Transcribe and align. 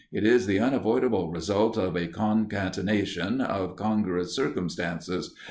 It 0.11 0.25
is 0.25 0.47
the 0.47 0.57
unavoidable 0.57 1.29
result 1.31 1.77
of 1.77 1.95
a 1.95 2.07
concatenation 2.07 3.39
of 3.39 3.75
congruous 3.75 4.35
circumstances. 4.35 5.35